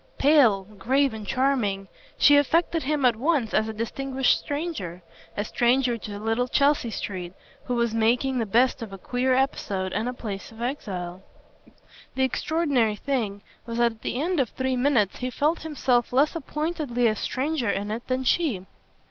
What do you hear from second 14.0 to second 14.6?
the end of